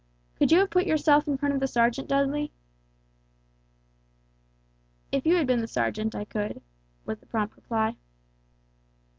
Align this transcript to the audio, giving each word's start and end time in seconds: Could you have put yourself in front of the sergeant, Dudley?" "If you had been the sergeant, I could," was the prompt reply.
Could 0.35 0.51
you 0.51 0.57
have 0.57 0.71
put 0.71 0.87
yourself 0.87 1.27
in 1.27 1.37
front 1.37 1.53
of 1.53 1.59
the 1.61 1.67
sergeant, 1.67 2.07
Dudley?" 2.09 2.51
"If 5.11 5.27
you 5.27 5.35
had 5.35 5.45
been 5.45 5.61
the 5.61 5.67
sergeant, 5.67 6.15
I 6.15 6.25
could," 6.25 6.63
was 7.05 7.19
the 7.19 7.27
prompt 7.27 7.55
reply. 7.55 7.95